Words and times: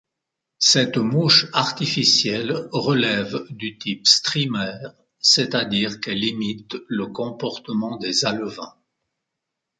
Cette 0.57 0.97
mouche 0.97 1.45
artificielle 1.53 2.67
relève 2.71 3.45
du 3.51 3.77
type 3.77 4.07
streamer, 4.07 4.89
c'est-à-dire 5.19 5.99
qu'elle 5.99 6.23
imite 6.23 6.75
le 6.87 7.05
comportement 7.05 7.97
des 7.97 8.25
alevins. 8.25 8.75